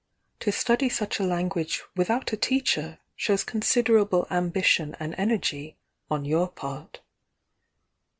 [0.39, 5.77] "To study such a language without a teacher shows consid er, ole ambition and energy
[6.09, 7.01] on your part."